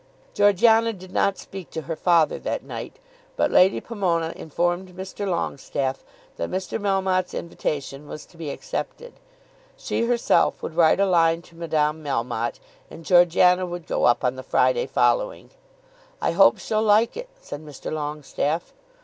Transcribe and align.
Georgiana 0.33 0.93
did 0.93 1.11
not 1.11 1.37
speak 1.37 1.69
to 1.69 1.83
her 1.83 1.95
father 1.95 2.39
that 2.39 2.63
night, 2.63 2.97
but 3.35 3.51
Lady 3.51 3.79
Pomona 3.79 4.33
informed 4.35 4.89
Mr. 4.97 5.27
Longestaffe 5.27 6.03
that 6.37 6.49
Mr. 6.49 6.81
Melmotte's 6.81 7.35
invitation 7.35 8.07
was 8.07 8.25
to 8.25 8.35
be 8.35 8.49
accepted. 8.49 9.13
She 9.77 10.05
herself 10.05 10.63
would 10.63 10.73
write 10.75 10.99
a 10.99 11.05
line 11.05 11.43
to 11.43 11.55
Madame 11.55 12.03
Melmotte, 12.03 12.59
and 12.89 13.05
Georgiana 13.05 13.67
would 13.67 13.85
go 13.85 14.05
up 14.05 14.23
on 14.23 14.37
the 14.37 14.41
Friday 14.41 14.87
following. 14.87 15.51
"I 16.19 16.31
hope 16.31 16.57
she'll 16.57 16.81
like 16.81 17.15
it," 17.15 17.29
said 17.39 17.63
Mr. 17.63 17.93
Longestaffe. 17.93 18.73